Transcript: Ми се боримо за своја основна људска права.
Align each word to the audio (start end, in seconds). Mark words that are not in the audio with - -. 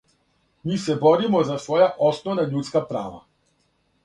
Ми 0.69 0.77
се 0.85 0.95
боримо 1.03 1.41
за 1.49 1.57
своја 1.67 1.91
основна 2.09 2.47
људска 2.55 2.83
права. 2.89 3.23